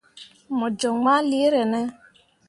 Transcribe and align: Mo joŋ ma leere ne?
Mo 0.57 0.67
joŋ 0.79 0.95
ma 1.05 1.15
leere 1.29 1.61
ne? 1.71 1.81